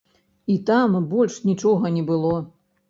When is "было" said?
2.11-2.35